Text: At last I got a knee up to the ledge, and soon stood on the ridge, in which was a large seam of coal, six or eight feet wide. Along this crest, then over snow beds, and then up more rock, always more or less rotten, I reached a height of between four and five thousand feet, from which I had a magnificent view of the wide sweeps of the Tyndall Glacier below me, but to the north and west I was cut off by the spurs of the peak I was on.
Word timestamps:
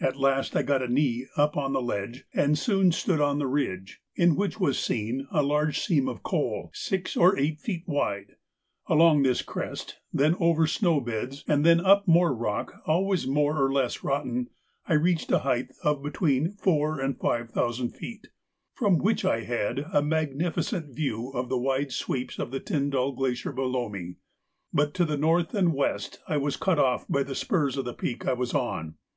At 0.00 0.14
last 0.14 0.54
I 0.54 0.62
got 0.62 0.80
a 0.80 0.86
knee 0.86 1.26
up 1.36 1.54
to 1.54 1.68
the 1.72 1.82
ledge, 1.82 2.24
and 2.32 2.56
soon 2.56 2.92
stood 2.92 3.20
on 3.20 3.40
the 3.40 3.48
ridge, 3.48 4.00
in 4.14 4.36
which 4.36 4.60
was 4.60 4.88
a 4.88 5.22
large 5.42 5.80
seam 5.80 6.08
of 6.08 6.22
coal, 6.22 6.70
six 6.72 7.16
or 7.16 7.36
eight 7.36 7.58
feet 7.58 7.82
wide. 7.84 8.36
Along 8.86 9.24
this 9.24 9.42
crest, 9.42 9.96
then 10.12 10.36
over 10.38 10.68
snow 10.68 11.00
beds, 11.00 11.42
and 11.48 11.66
then 11.66 11.80
up 11.80 12.06
more 12.06 12.32
rock, 12.32 12.80
always 12.86 13.26
more 13.26 13.60
or 13.60 13.72
less 13.72 14.04
rotten, 14.04 14.50
I 14.86 14.94
reached 14.94 15.32
a 15.32 15.40
height 15.40 15.72
of 15.82 16.00
between 16.00 16.52
four 16.52 17.00
and 17.00 17.18
five 17.18 17.50
thousand 17.50 17.88
feet, 17.88 18.28
from 18.72 18.98
which 18.98 19.24
I 19.24 19.40
had 19.40 19.80
a 19.92 20.00
magnificent 20.00 20.94
view 20.94 21.30
of 21.30 21.48
the 21.48 21.58
wide 21.58 21.90
sweeps 21.90 22.38
of 22.38 22.52
the 22.52 22.60
Tyndall 22.60 23.10
Glacier 23.14 23.50
below 23.50 23.88
me, 23.88 24.18
but 24.72 24.94
to 24.94 25.04
the 25.04 25.16
north 25.16 25.54
and 25.54 25.74
west 25.74 26.20
I 26.28 26.36
was 26.36 26.56
cut 26.56 26.78
off 26.78 27.04
by 27.08 27.24
the 27.24 27.34
spurs 27.34 27.76
of 27.76 27.84
the 27.84 27.94
peak 27.94 28.28
I 28.28 28.32
was 28.32 28.54
on. 28.54 28.94